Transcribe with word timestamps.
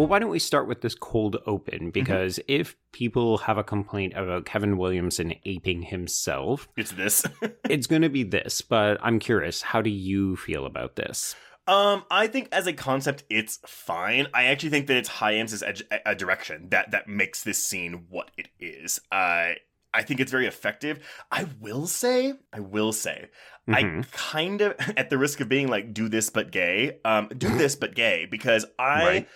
Well, 0.00 0.08
why 0.08 0.18
don't 0.18 0.30
we 0.30 0.38
start 0.38 0.66
with 0.66 0.80
this 0.80 0.94
cold 0.94 1.36
open? 1.44 1.90
Because 1.90 2.38
mm-hmm. 2.38 2.60
if 2.62 2.74
people 2.90 3.36
have 3.36 3.58
a 3.58 3.62
complaint 3.62 4.14
about 4.16 4.46
Kevin 4.46 4.78
Williamson 4.78 5.34
aping 5.44 5.82
himself, 5.82 6.70
it's 6.74 6.92
this. 6.92 7.22
it's 7.68 7.86
going 7.86 8.00
to 8.00 8.08
be 8.08 8.22
this. 8.22 8.62
But 8.62 8.96
I'm 9.02 9.18
curious, 9.18 9.60
how 9.60 9.82
do 9.82 9.90
you 9.90 10.36
feel 10.36 10.64
about 10.64 10.96
this? 10.96 11.34
Um, 11.66 12.04
I 12.10 12.28
think 12.28 12.48
as 12.50 12.66
a 12.66 12.72
concept, 12.72 13.24
it's 13.28 13.58
fine. 13.66 14.26
I 14.32 14.44
actually 14.44 14.70
think 14.70 14.86
that 14.86 14.96
it's 14.96 15.10
Hyams' 15.10 15.62
a, 15.62 15.74
a 16.06 16.14
direction 16.14 16.68
that 16.70 16.92
that 16.92 17.06
makes 17.06 17.44
this 17.44 17.62
scene 17.62 18.06
what 18.08 18.30
it 18.38 18.48
is. 18.58 19.00
Uh, 19.12 19.50
I 19.92 20.02
think 20.02 20.20
it's 20.20 20.30
very 20.30 20.46
effective. 20.46 21.00
I 21.30 21.46
will 21.60 21.86
say, 21.86 22.32
I 22.54 22.60
will 22.60 22.94
say, 22.94 23.28
mm-hmm. 23.68 24.00
I 24.00 24.04
kind 24.12 24.62
of, 24.62 24.76
at 24.96 25.10
the 25.10 25.18
risk 25.18 25.40
of 25.40 25.50
being 25.50 25.68
like, 25.68 25.92
do 25.92 26.08
this 26.08 26.30
but 26.30 26.50
gay, 26.50 27.00
um, 27.04 27.28
do 27.36 27.50
this 27.58 27.76
but 27.76 27.94
gay, 27.94 28.26
because 28.30 28.64
I. 28.78 29.04
Right 29.04 29.28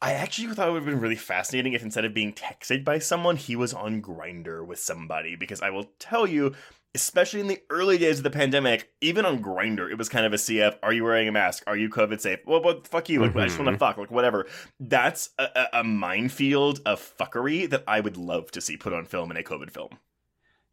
I 0.00 0.12
actually 0.12 0.54
thought 0.54 0.68
it 0.68 0.72
would 0.72 0.82
have 0.82 0.90
been 0.90 1.00
really 1.00 1.16
fascinating 1.16 1.72
if 1.72 1.82
instead 1.82 2.04
of 2.04 2.14
being 2.14 2.32
texted 2.32 2.84
by 2.84 3.00
someone, 3.00 3.36
he 3.36 3.56
was 3.56 3.74
on 3.74 4.00
Grindr 4.00 4.64
with 4.64 4.78
somebody. 4.78 5.34
Because 5.34 5.60
I 5.60 5.70
will 5.70 5.90
tell 5.98 6.26
you, 6.26 6.54
especially 6.94 7.40
in 7.40 7.48
the 7.48 7.60
early 7.68 7.98
days 7.98 8.18
of 8.18 8.24
the 8.24 8.30
pandemic, 8.30 8.92
even 9.00 9.26
on 9.26 9.42
Grindr, 9.42 9.90
it 9.90 9.98
was 9.98 10.08
kind 10.08 10.24
of 10.24 10.32
a 10.32 10.36
CF. 10.36 10.76
Are 10.82 10.92
you 10.92 11.02
wearing 11.02 11.26
a 11.26 11.32
mask? 11.32 11.64
Are 11.66 11.76
you 11.76 11.88
COVID 11.88 12.20
safe? 12.20 12.38
Well, 12.46 12.60
but 12.60 12.86
fuck 12.86 13.08
you. 13.08 13.20
Like, 13.20 13.30
mm-hmm. 13.30 13.40
I 13.40 13.46
just 13.46 13.58
want 13.58 13.66
to 13.66 13.72
mm-hmm. 13.72 13.78
fuck. 13.78 13.96
Like, 13.96 14.10
whatever. 14.10 14.46
That's 14.78 15.30
a, 15.38 15.66
a 15.72 15.84
minefield 15.84 16.80
of 16.86 17.00
fuckery 17.18 17.68
that 17.70 17.82
I 17.88 18.00
would 18.00 18.16
love 18.16 18.52
to 18.52 18.60
see 18.60 18.76
put 18.76 18.92
on 18.92 19.04
film 19.04 19.32
in 19.32 19.36
a 19.36 19.42
COVID 19.42 19.70
film. 19.70 19.98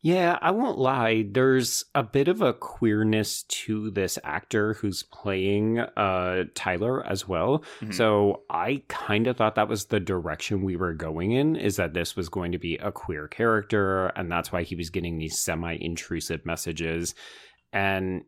Yeah, 0.05 0.37
I 0.39 0.51
won't 0.51 0.77
lie. 0.77 1.25
There's 1.27 1.83
a 1.95 2.03
bit 2.03 2.27
of 2.27 2.39
a 2.39 2.53
queerness 2.53 3.41
to 3.41 3.89
this 3.89 4.19
actor 4.23 4.75
who's 4.75 5.01
playing 5.01 5.79
uh, 5.79 6.43
Tyler 6.53 7.03
as 7.03 7.27
well. 7.27 7.63
Mm-hmm. 7.79 7.91
So 7.91 8.43
I 8.47 8.83
kind 8.87 9.25
of 9.25 9.35
thought 9.35 9.55
that 9.55 9.67
was 9.67 9.85
the 9.85 9.99
direction 9.99 10.61
we 10.61 10.75
were 10.75 10.93
going 10.93 11.31
in, 11.31 11.55
is 11.55 11.77
that 11.77 11.95
this 11.95 12.15
was 12.15 12.29
going 12.29 12.51
to 12.51 12.59
be 12.59 12.77
a 12.77 12.91
queer 12.91 13.27
character, 13.27 14.09
and 14.09 14.31
that's 14.31 14.51
why 14.51 14.61
he 14.61 14.75
was 14.75 14.91
getting 14.91 15.17
these 15.17 15.39
semi-intrusive 15.39 16.45
messages. 16.45 17.15
And 17.73 18.25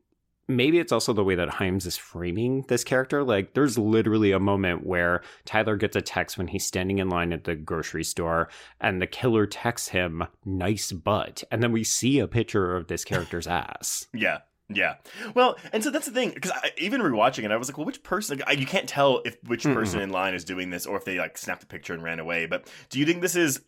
maybe 0.47 0.79
it's 0.79 0.91
also 0.91 1.13
the 1.13 1.23
way 1.23 1.35
that 1.35 1.49
Hyams 1.49 1.85
is 1.85 1.97
framing 1.97 2.63
this 2.67 2.83
character. 2.83 3.23
Like, 3.23 3.53
there's 3.53 3.77
literally 3.77 4.31
a 4.31 4.39
moment 4.39 4.85
where 4.85 5.21
Tyler 5.45 5.75
gets 5.75 5.95
a 5.95 6.01
text 6.01 6.37
when 6.37 6.47
he's 6.47 6.65
standing 6.65 6.99
in 6.99 7.09
line 7.09 7.33
at 7.33 7.43
the 7.43 7.55
grocery 7.55 8.03
store, 8.03 8.49
and 8.79 9.01
the 9.01 9.07
killer 9.07 9.45
texts 9.45 9.89
him, 9.89 10.23
nice 10.45 10.91
butt. 10.91 11.43
And 11.51 11.61
then 11.61 11.71
we 11.71 11.83
see 11.83 12.19
a 12.19 12.27
picture 12.27 12.75
of 12.75 12.87
this 12.87 13.03
character's 13.03 13.47
ass. 13.47 14.07
Yeah. 14.13 14.39
Yeah. 14.69 14.95
Well, 15.33 15.57
and 15.71 15.81
so 15.81 15.89
that's 15.89 16.07
the 16.07 16.11
thing 16.11 16.31
because 16.31 16.51
even 16.77 17.01
rewatching 17.01 17.45
it, 17.45 17.51
I 17.51 17.55
was 17.57 17.69
like, 17.69 17.77
well, 17.77 17.85
which 17.85 18.03
person? 18.03 18.41
I, 18.45 18.51
you 18.51 18.65
can't 18.65 18.89
tell 18.89 19.21
if 19.23 19.37
which 19.45 19.63
person 19.63 20.01
mm 20.01 20.03
in 20.03 20.09
line 20.09 20.33
is 20.33 20.43
doing 20.43 20.69
this 20.69 20.85
or 20.85 20.97
if 20.97 21.05
they 21.05 21.17
like 21.17 21.37
snapped 21.37 21.63
a 21.63 21.67
picture 21.67 21.93
and 21.93 22.03
ran 22.03 22.19
away. 22.19 22.45
But 22.47 22.69
do 22.89 22.99
you 22.99 23.05
think 23.05 23.21
this 23.21 23.35
is 23.35 23.61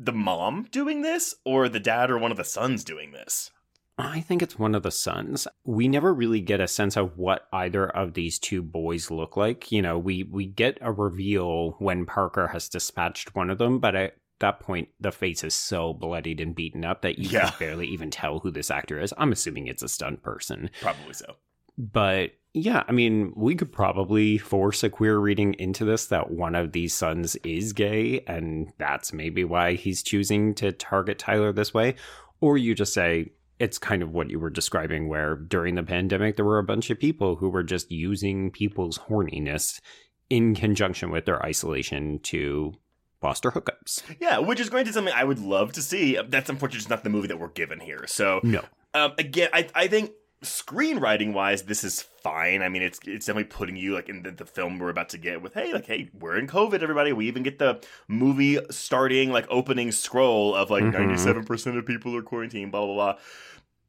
the 0.00 0.12
mom 0.12 0.66
doing 0.70 1.02
this 1.02 1.34
or 1.44 1.68
the 1.68 1.80
dad 1.80 2.10
or 2.10 2.18
one 2.18 2.30
of 2.30 2.38
the 2.38 2.44
sons 2.44 2.84
doing 2.84 3.12
this? 3.12 3.50
I 3.98 4.20
think 4.20 4.42
it's 4.42 4.58
one 4.58 4.74
of 4.74 4.82
the 4.82 4.90
sons. 4.90 5.48
We 5.64 5.88
never 5.88 6.12
really 6.12 6.40
get 6.40 6.60
a 6.60 6.68
sense 6.68 6.96
of 6.96 7.16
what 7.16 7.48
either 7.52 7.88
of 7.88 8.12
these 8.12 8.38
two 8.38 8.62
boys 8.62 9.10
look 9.10 9.36
like. 9.36 9.72
You 9.72 9.80
know, 9.80 9.98
we 9.98 10.24
we 10.24 10.46
get 10.46 10.78
a 10.82 10.92
reveal 10.92 11.76
when 11.78 12.04
Parker 12.04 12.48
has 12.48 12.68
dispatched 12.68 13.34
one 13.34 13.48
of 13.48 13.58
them, 13.58 13.78
but 13.78 13.94
at 13.94 14.16
that 14.38 14.60
point 14.60 14.88
the 15.00 15.10
face 15.10 15.42
is 15.42 15.54
so 15.54 15.94
bloodied 15.94 16.40
and 16.40 16.54
beaten 16.54 16.84
up 16.84 17.00
that 17.00 17.18
you 17.18 17.30
yeah. 17.30 17.48
can 17.48 17.58
barely 17.58 17.86
even 17.86 18.10
tell 18.10 18.38
who 18.40 18.50
this 18.50 18.70
actor 18.70 19.00
is. 19.00 19.14
I'm 19.16 19.32
assuming 19.32 19.66
it's 19.66 19.82
a 19.82 19.88
stunt 19.88 20.22
person. 20.22 20.68
Probably 20.82 21.14
so. 21.14 21.36
But 21.78 22.32
yeah, 22.52 22.84
I 22.88 22.92
mean, 22.92 23.32
we 23.36 23.54
could 23.54 23.72
probably 23.72 24.38
force 24.38 24.82
a 24.82 24.88
queer 24.88 25.18
reading 25.18 25.54
into 25.54 25.84
this 25.84 26.06
that 26.06 26.30
one 26.30 26.54
of 26.54 26.72
these 26.72 26.94
sons 26.94 27.36
is 27.36 27.74
gay, 27.74 28.24
and 28.26 28.72
that's 28.78 29.12
maybe 29.12 29.44
why 29.44 29.74
he's 29.74 30.02
choosing 30.02 30.54
to 30.56 30.72
target 30.72 31.18
Tyler 31.18 31.52
this 31.52 31.74
way. 31.74 31.96
Or 32.40 32.56
you 32.56 32.74
just 32.74 32.94
say, 32.94 33.32
it's 33.58 33.78
kind 33.78 34.02
of 34.02 34.12
what 34.12 34.30
you 34.30 34.38
were 34.38 34.50
describing, 34.50 35.08
where 35.08 35.34
during 35.34 35.74
the 35.74 35.82
pandemic, 35.82 36.36
there 36.36 36.44
were 36.44 36.58
a 36.58 36.64
bunch 36.64 36.90
of 36.90 36.98
people 36.98 37.36
who 37.36 37.48
were 37.48 37.62
just 37.62 37.90
using 37.90 38.50
people's 38.50 38.98
horniness 38.98 39.80
in 40.28 40.54
conjunction 40.54 41.10
with 41.10 41.24
their 41.24 41.44
isolation 41.44 42.18
to 42.18 42.74
foster 43.20 43.50
hookups. 43.50 44.02
Yeah, 44.20 44.38
which 44.38 44.60
is 44.60 44.68
granted 44.68 44.94
something 44.94 45.14
I 45.14 45.24
would 45.24 45.38
love 45.38 45.72
to 45.72 45.82
see. 45.82 46.18
That's 46.28 46.50
unfortunately 46.50 46.78
just 46.78 46.90
not 46.90 47.04
the 47.04 47.10
movie 47.10 47.28
that 47.28 47.38
we're 47.38 47.48
given 47.48 47.80
here. 47.80 48.04
So, 48.06 48.40
no. 48.42 48.62
Um, 48.92 49.12
again, 49.18 49.50
I, 49.52 49.68
I 49.74 49.88
think 49.88 50.12
screenwriting 50.42 51.32
wise, 51.32 51.62
this 51.62 51.82
is 51.82 52.02
fine. 52.02 52.62
I 52.62 52.68
mean, 52.68 52.82
it's 52.82 53.00
it's 53.04 53.26
definitely 53.26 53.50
putting 53.50 53.76
you 53.76 53.94
like 53.94 54.08
in 54.08 54.22
the, 54.22 54.30
the, 54.30 54.44
film 54.44 54.78
we're 54.78 54.90
about 54.90 55.08
to 55.10 55.18
get 55.18 55.42
with, 55.42 55.54
hey, 55.54 55.72
like, 55.72 55.86
hey, 55.86 56.10
we're 56.18 56.38
in 56.38 56.46
COVID, 56.46 56.82
everybody. 56.82 57.12
We 57.12 57.26
even 57.26 57.42
get 57.42 57.58
the 57.58 57.82
movie 58.08 58.58
starting 58.70 59.30
like 59.30 59.46
opening 59.48 59.92
scroll 59.92 60.54
of 60.54 60.70
like 60.70 60.84
mm-hmm. 60.84 61.08
97 61.08 61.34
mm-hmm. 61.34 61.46
percent 61.46 61.76
of 61.78 61.86
people 61.86 62.14
are 62.16 62.22
quarantined, 62.22 62.72
blah 62.72 62.84
blah 62.84 62.94
blah. 62.94 63.14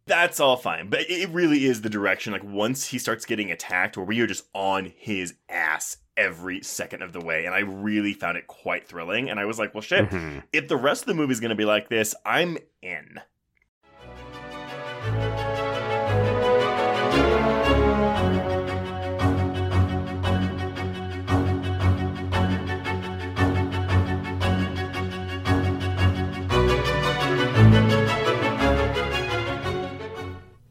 That's 0.06 0.40
all 0.40 0.56
fine, 0.56 0.90
but 0.90 1.02
it 1.10 1.30
really 1.30 1.66
is 1.66 1.82
the 1.82 1.90
direction. 1.90 2.32
Like 2.32 2.44
once 2.44 2.88
he 2.88 2.98
starts 2.98 3.26
getting 3.26 3.52
attacked, 3.52 3.98
where 3.98 4.06
we 4.06 4.22
are 4.22 4.28
just 4.28 4.46
on 4.54 4.94
his 4.96 5.34
ass 5.50 5.98
every 6.16 6.64
second 6.64 7.02
of 7.02 7.12
the 7.12 7.20
way, 7.20 7.46
and 7.46 7.54
I 7.54 7.60
really 7.60 8.14
found 8.14 8.38
it 8.38 8.48
quite 8.48 8.88
thrilling. 8.88 9.30
And 9.30 9.38
I 9.38 9.44
was 9.44 9.60
like, 9.60 9.74
well, 9.74 9.82
shit, 9.82 10.10
mm-hmm. 10.10 10.40
if 10.54 10.70
the 10.70 10.78
rest 10.78 11.02
of 11.02 11.08
the 11.08 11.14
movie 11.14 11.34
is 11.34 11.42
going 11.42 11.50
to 11.50 11.56
be 11.56 11.66
like 11.66 11.90
this, 11.90 12.16
I'm 12.26 12.58
in. 12.82 13.20